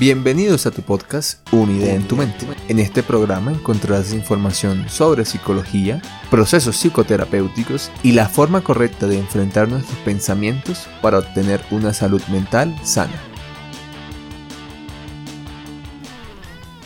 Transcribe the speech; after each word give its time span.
Bienvenidos 0.00 0.64
a 0.64 0.70
tu 0.70 0.80
podcast 0.80 1.46
Una 1.52 1.72
idea 1.72 1.94
en 1.94 2.08
tu 2.08 2.16
mente. 2.16 2.46
En 2.68 2.78
este 2.78 3.02
programa 3.02 3.52
encontrarás 3.52 4.14
información 4.14 4.88
sobre 4.88 5.26
psicología, 5.26 6.00
procesos 6.30 6.76
psicoterapéuticos 6.76 7.90
y 8.02 8.12
la 8.12 8.26
forma 8.26 8.64
correcta 8.64 9.06
de 9.06 9.18
enfrentar 9.18 9.68
nuestros 9.68 9.98
pensamientos 9.98 10.88
para 11.02 11.18
obtener 11.18 11.60
una 11.70 11.92
salud 11.92 12.22
mental 12.32 12.74
sana. 12.82 13.12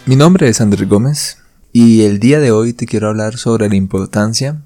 Mi 0.07 0.17
nombre 0.17 0.49
es 0.49 0.61
Andrés 0.61 0.89
Gómez 0.89 1.39
y 1.73 2.03
el 2.03 2.19
día 2.19 2.41
de 2.41 2.51
hoy 2.51 2.73
te 2.73 2.85
quiero 2.85 3.11
hablar 3.11 3.37
sobre 3.37 3.69
la 3.69 3.77
importancia 3.77 4.61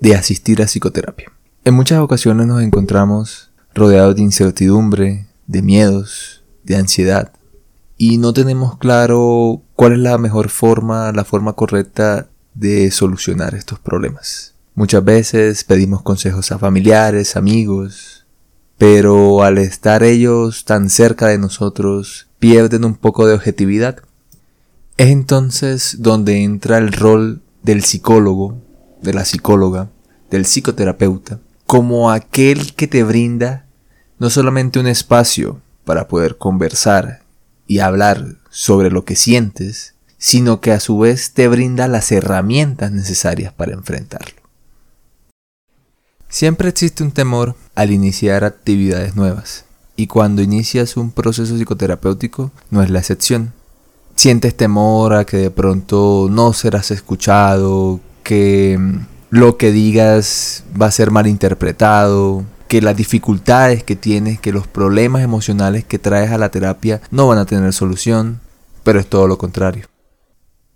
de 0.00 0.14
asistir 0.14 0.62
a 0.62 0.64
psicoterapia. 0.64 1.30
En 1.66 1.74
muchas 1.74 1.98
ocasiones 1.98 2.46
nos 2.46 2.62
encontramos 2.62 3.50
rodeados 3.74 4.16
de 4.16 4.22
incertidumbre, 4.22 5.26
de 5.46 5.60
miedos, 5.60 6.42
de 6.64 6.76
ansiedad 6.76 7.34
y 8.02 8.16
no 8.16 8.32
tenemos 8.32 8.78
claro 8.78 9.60
cuál 9.76 9.92
es 9.92 9.98
la 9.98 10.16
mejor 10.16 10.48
forma, 10.48 11.12
la 11.12 11.26
forma 11.26 11.52
correcta 11.52 12.28
de 12.54 12.90
solucionar 12.92 13.54
estos 13.54 13.78
problemas. 13.78 14.54
Muchas 14.74 15.04
veces 15.04 15.64
pedimos 15.64 16.00
consejos 16.00 16.50
a 16.50 16.58
familiares, 16.58 17.36
amigos, 17.36 18.24
pero 18.78 19.42
al 19.42 19.58
estar 19.58 20.02
ellos 20.02 20.64
tan 20.64 20.88
cerca 20.88 21.26
de 21.28 21.36
nosotros 21.36 22.28
pierden 22.38 22.86
un 22.86 22.94
poco 22.94 23.26
de 23.26 23.34
objetividad. 23.34 23.98
Es 24.96 25.08
entonces 25.08 25.96
donde 25.98 26.42
entra 26.42 26.78
el 26.78 26.92
rol 26.92 27.42
del 27.62 27.84
psicólogo, 27.84 28.56
de 29.02 29.12
la 29.12 29.26
psicóloga, 29.26 29.90
del 30.30 30.46
psicoterapeuta, 30.46 31.38
como 31.66 32.10
aquel 32.10 32.72
que 32.72 32.86
te 32.86 33.04
brinda 33.04 33.66
no 34.18 34.30
solamente 34.30 34.80
un 34.80 34.86
espacio 34.86 35.60
para 35.84 36.08
poder 36.08 36.38
conversar 36.38 37.19
y 37.70 37.78
hablar 37.78 38.26
sobre 38.50 38.90
lo 38.90 39.04
que 39.04 39.14
sientes, 39.14 39.94
sino 40.18 40.60
que 40.60 40.72
a 40.72 40.80
su 40.80 40.98
vez 40.98 41.34
te 41.34 41.46
brinda 41.46 41.86
las 41.86 42.10
herramientas 42.10 42.90
necesarias 42.90 43.52
para 43.52 43.74
enfrentarlo. 43.74 44.42
Siempre 46.28 46.68
existe 46.68 47.04
un 47.04 47.12
temor 47.12 47.54
al 47.76 47.92
iniciar 47.92 48.42
actividades 48.42 49.14
nuevas, 49.14 49.66
y 49.94 50.08
cuando 50.08 50.42
inicias 50.42 50.96
un 50.96 51.12
proceso 51.12 51.56
psicoterapéutico 51.56 52.50
no 52.70 52.82
es 52.82 52.90
la 52.90 52.98
excepción. 52.98 53.52
Sientes 54.16 54.56
temor 54.56 55.14
a 55.14 55.24
que 55.24 55.36
de 55.36 55.50
pronto 55.52 56.26
no 56.28 56.52
serás 56.52 56.90
escuchado, 56.90 58.00
que 58.24 58.78
mm, 58.80 59.06
lo 59.30 59.56
que 59.58 59.70
digas 59.70 60.64
va 60.78 60.86
a 60.86 60.90
ser 60.90 61.12
malinterpretado, 61.12 62.44
que 62.70 62.80
las 62.80 62.96
dificultades 62.96 63.82
que 63.82 63.96
tienes, 63.96 64.38
que 64.38 64.52
los 64.52 64.68
problemas 64.68 65.24
emocionales 65.24 65.84
que 65.84 65.98
traes 65.98 66.30
a 66.30 66.38
la 66.38 66.52
terapia 66.52 67.02
no 67.10 67.26
van 67.26 67.38
a 67.38 67.44
tener 67.44 67.72
solución, 67.72 68.40
pero 68.84 69.00
es 69.00 69.08
todo 69.08 69.26
lo 69.26 69.38
contrario. 69.38 69.86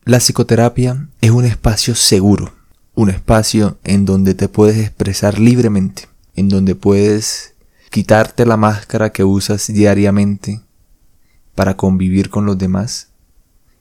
La 0.04 0.18
psicoterapia 0.18 1.06
es 1.20 1.30
un 1.30 1.44
espacio 1.44 1.94
seguro, 1.94 2.52
un 2.96 3.10
espacio 3.10 3.78
en 3.84 4.06
donde 4.06 4.34
te 4.34 4.48
puedes 4.48 4.76
expresar 4.78 5.38
libremente, 5.38 6.08
en 6.34 6.48
donde 6.48 6.74
puedes 6.74 7.54
quitarte 7.90 8.44
la 8.44 8.56
máscara 8.56 9.12
que 9.12 9.22
usas 9.22 9.68
diariamente 9.68 10.62
para 11.54 11.76
convivir 11.76 12.28
con 12.28 12.44
los 12.44 12.58
demás 12.58 13.10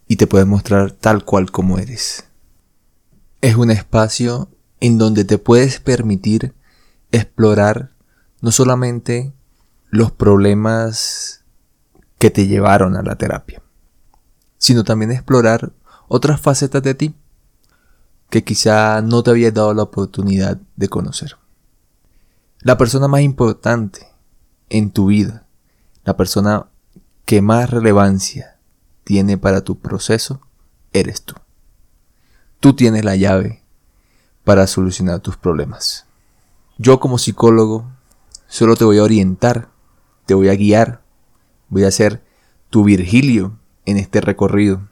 y 0.07 0.17
te 0.17 0.27
puedes 0.27 0.45
mostrar 0.45 0.91
tal 0.91 1.25
cual 1.25 1.49
como 1.49 1.79
eres. 1.79 2.25
Es 3.41 3.55
un 3.55 3.71
espacio 3.71 4.49
en 4.81 4.99
donde 4.99 5.25
te 5.25 5.39
puedes 5.39 5.79
permitir 5.79 6.53
explorar 7.11 7.92
no 8.43 8.51
solamente 8.51 9.31
los 9.89 10.11
problemas 10.11 11.45
que 12.19 12.29
te 12.29 12.45
llevaron 12.45 12.97
a 12.97 13.01
la 13.01 13.15
terapia, 13.15 13.63
sino 14.57 14.83
también 14.83 15.11
explorar 15.11 15.71
otras 16.09 16.41
facetas 16.41 16.83
de 16.83 16.93
ti 16.93 17.15
que 18.29 18.43
quizá 18.43 19.01
no 19.01 19.23
te 19.23 19.31
habías 19.31 19.53
dado 19.53 19.73
la 19.73 19.83
oportunidad 19.83 20.59
de 20.75 20.89
conocer. 20.89 21.37
La 22.59 22.77
persona 22.77 23.07
más 23.07 23.21
importante 23.21 24.09
en 24.67 24.91
tu 24.91 25.05
vida, 25.05 25.45
la 26.03 26.17
persona 26.17 26.67
que 27.23 27.41
más 27.41 27.69
relevancia 27.69 28.57
tiene 29.05 29.37
para 29.37 29.61
tu 29.61 29.79
proceso, 29.79 30.41
eres 30.91 31.21
tú. 31.21 31.35
Tú 32.59 32.75
tienes 32.75 33.05
la 33.05 33.15
llave 33.15 33.63
para 34.43 34.67
solucionar 34.67 35.21
tus 35.21 35.37
problemas. 35.37 36.07
Yo 36.77 36.99
como 36.99 37.17
psicólogo 37.17 37.92
Solo 38.53 38.75
te 38.75 38.85
voy 38.85 38.99
a 38.99 39.03
orientar, 39.03 39.69
te 40.27 40.35
voy 40.35 40.49
a 40.49 40.53
guiar, 40.53 41.01
voy 41.69 41.85
a 41.85 41.91
ser 41.91 42.21
tu 42.69 42.83
Virgilio 42.83 43.57
en 43.87 43.97
este 43.97 44.21
recorrido. 44.21 44.89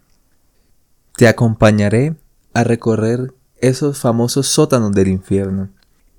Te 1.16 1.28
acompañaré 1.28 2.16
a 2.56 2.64
recorrer 2.64 3.36
esos 3.60 4.00
famosos 4.00 4.48
sótanos 4.48 4.94
del 4.94 5.10
infierno, 5.10 5.70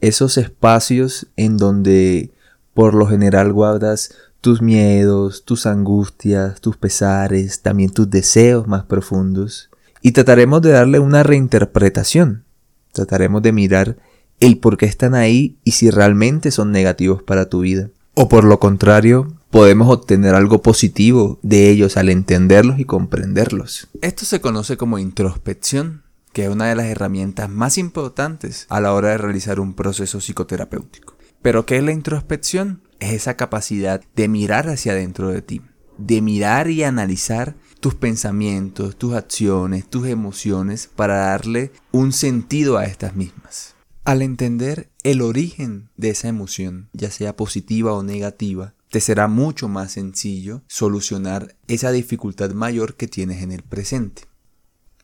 esos 0.01 0.39
espacios 0.39 1.27
en 1.35 1.57
donde 1.57 2.31
por 2.75 2.95
lo 2.95 3.09
general 3.09 3.53
guardas 3.53 4.15
tus 4.41 4.63
miedos, 4.63 5.45
tus 5.45 5.67
angustias, 5.67 6.61
tus 6.61 6.77
pesares, 6.77 7.61
también 7.61 7.91
tus 7.91 8.09
deseos 8.09 8.69
más 8.69 8.85
profundos. 8.85 9.69
Y 10.01 10.13
trataremos 10.13 10.63
de 10.63 10.71
darle 10.71 11.01
una 11.01 11.25
reinterpretación. 11.25 12.45
Trataremos 12.93 13.43
de 13.43 13.51
mirar 13.51 13.97
el 14.43 14.59
por 14.59 14.77
qué 14.77 14.87
están 14.87 15.15
ahí 15.15 15.57
y 15.63 15.71
si 15.71 15.89
realmente 15.89 16.51
son 16.51 16.73
negativos 16.73 17.23
para 17.23 17.49
tu 17.49 17.61
vida. 17.61 17.91
O 18.15 18.29
por 18.29 18.43
lo 18.43 18.59
contrario, 18.59 19.33
podemos 19.51 19.89
obtener 19.89 20.35
algo 20.35 20.63
positivo 20.63 21.39
de 21.43 21.71
ellos 21.71 21.97
al 21.97 22.09
entenderlos 22.09 22.81
y 22.81 22.85
comprenderlos. 22.85 23.89
Esto 24.01 24.25
se 24.25 24.41
conoce 24.41 24.77
como 24.77 24.99
introspección, 24.99 26.03
que 26.33 26.45
es 26.45 26.51
una 26.51 26.67
de 26.67 26.75
las 26.75 26.87
herramientas 26.87 27.49
más 27.49 27.79
importantes 27.79 28.67
a 28.69 28.81
la 28.81 28.93
hora 28.93 29.11
de 29.11 29.19
realizar 29.19 29.61
un 29.61 29.75
proceso 29.75 30.21
psicoterapéutico. 30.21 31.17
Pero 31.41 31.65
¿qué 31.65 31.79
es 31.79 31.85
la 31.85 31.93
introspección? 31.93 32.83
Es 32.99 33.13
esa 33.13 33.37
capacidad 33.37 34.03
de 34.17 34.27
mirar 34.27 34.69
hacia 34.69 34.93
adentro 34.93 35.29
de 35.29 35.43
ti, 35.43 35.63
de 35.99 36.21
mirar 36.21 36.69
y 36.69 36.83
analizar 36.83 37.55
tus 37.79 37.95
pensamientos, 37.95 38.97
tus 38.97 39.15
acciones, 39.15 39.89
tus 39.89 40.09
emociones 40.09 40.91
para 40.95 41.17
darle 41.19 41.71
un 41.93 42.13
sentido 42.13 42.77
a 42.77 42.87
estas 42.87 43.15
mismas. 43.15 43.77
Al 44.05 44.21
entender 44.21 44.91
el 45.05 45.23
origen 45.23 45.89
de 45.97 46.11
esa 46.11 46.27
emoción, 46.27 46.89
ya 46.93 47.13
sea 47.13 47.37
positiva 47.37 47.93
o 47.93 48.03
negativa, 48.03 48.75
te 48.91 49.01
será 49.01 49.29
mucho 49.29 49.69
más 49.69 49.93
sencillo 49.93 50.63
solucionar 50.67 51.55
esa 51.69 51.93
dificultad 51.93 52.51
mayor 52.51 52.97
que 52.97 53.07
tienes 53.07 53.45
en 53.45 53.53
el 53.53 53.63
presente. 53.63 54.25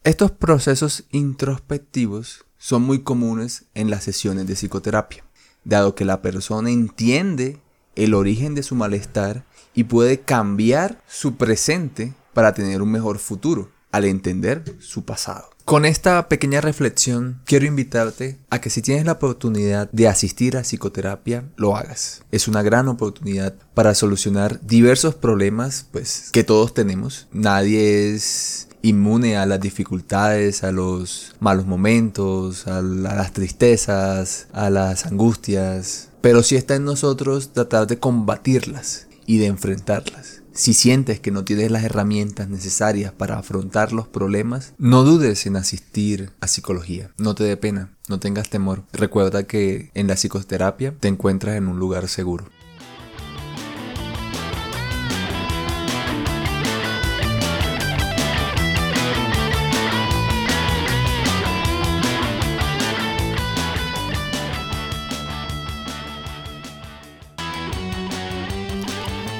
Estos 0.03 0.33
procesos 0.33 1.05
introspectivos 1.13 2.45
son 2.59 2.83
muy 2.83 3.05
comunes 3.05 3.67
en 3.75 3.89
las 3.89 4.03
sesiones 4.03 4.49
de 4.49 4.57
psicoterapia, 4.57 5.25
dado 5.63 5.95
que 5.95 6.05
la 6.05 6.21
persona 6.21 6.69
entiende 6.69 7.61
el 7.95 8.15
origen 8.15 8.57
de 8.57 8.65
su 8.65 8.75
malestar 8.75 9.45
y 9.75 9.85
puede 9.85 10.21
cambiar 10.21 11.01
su 11.07 11.37
presente 11.37 12.15
para 12.35 12.53
tener 12.53 12.83
un 12.83 12.91
mejor 12.91 13.19
futuro 13.19 13.71
al 13.93 14.07
entender 14.07 14.77
su 14.81 15.05
pasado. 15.05 15.51
Con 15.69 15.85
esta 15.85 16.31
pequeña 16.31 16.63
reflexión 16.63 17.43
quiero 17.45 17.67
invitarte 17.67 18.39
a 18.49 18.59
que 18.59 18.71
si 18.71 18.81
tienes 18.81 19.05
la 19.05 19.13
oportunidad 19.13 19.91
de 19.93 20.09
asistir 20.09 20.57
a 20.57 20.63
psicoterapia, 20.63 21.45
lo 21.57 21.77
hagas. 21.77 22.23
Es 22.33 22.49
una 22.49 22.63
gran 22.63 22.89
oportunidad 22.89 23.53
para 23.75 23.95
solucionar 23.95 24.63
diversos 24.63 25.15
problemas 25.15 25.87
pues 25.93 26.31
que 26.33 26.43
todos 26.43 26.73
tenemos. 26.73 27.29
Nadie 27.33 28.15
es 28.15 28.69
inmune 28.81 29.37
a 29.37 29.45
las 29.45 29.61
dificultades, 29.61 30.65
a 30.65 30.73
los 30.73 31.37
malos 31.39 31.67
momentos, 31.67 32.67
a, 32.67 32.81
las 32.81 33.35
tristezas, 33.35 34.49
a 34.55 34.71
las 34.71 35.05
angustias, 35.05 36.09
pero 36.23 36.43
sí 36.43 36.57
está 36.57 36.77
en 36.77 36.87
nosotros 36.87 37.53
tratar 37.53 37.87
de 37.87 37.99
combatirlas 37.99 39.07
y 39.27 39.37
de 39.37 39.49
enfrentarlas. 39.49 40.41
Si 40.59 40.75
sientes 40.75 41.21
que 41.21 41.31
no 41.31 41.45
tienes 41.45 41.71
las 41.71 41.85
herramientas 41.85 42.49
necesarias 42.49 43.13
para 43.13 43.39
afrontar 43.39 43.93
los 43.93 44.09
problemas, 44.09 44.75
no 44.77 45.05
dudes 45.05 45.47
en 45.47 45.55
asistir 45.55 46.33
a 46.41 46.49
psicología. 46.49 47.13
No 47.17 47.37
te 47.37 47.45
dé 47.45 47.57
pena, 47.57 47.93
no 48.09 48.19
tengas 48.19 48.51
temor. 48.51 48.83
Recuerda 48.93 49.45
que 49.45 49.93
en 49.95 50.09
la 50.09 50.17
psicoterapia 50.17 50.97
te 50.99 51.07
encuentras 51.07 51.55
en 51.55 51.69
un 51.69 51.79
lugar 51.79 52.09
seguro. 52.09 52.47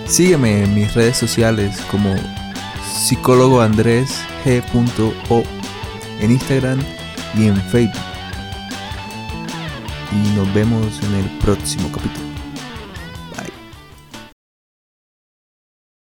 Sígueme 0.09 0.65
en 0.65 0.75
mis 0.75 0.95
redes 0.95 1.19
sociales 1.19 1.79
como 1.91 2.17
psicólogo 2.83 3.61
Andrés 3.61 4.19
en 6.21 6.31
Instagram 6.31 6.81
y 7.37 7.47
en 7.47 7.57
Facebook. 7.57 8.03
Y 10.11 10.35
nos 10.35 10.53
vemos 10.55 10.99
en 11.03 11.15
el 11.15 11.27
próximo 11.39 11.91
capítulo. 11.93 12.38